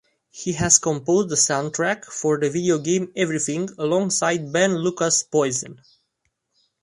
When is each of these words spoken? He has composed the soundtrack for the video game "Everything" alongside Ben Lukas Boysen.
He 0.31 0.53
has 0.53 0.79
composed 0.79 1.29
the 1.29 1.35
soundtrack 1.35 2.05
for 2.05 2.39
the 2.39 2.49
video 2.49 2.79
game 2.79 3.13
"Everything" 3.15 3.69
alongside 3.77 4.51
Ben 4.51 4.73
Lukas 4.79 5.25
Boysen. 5.31 5.77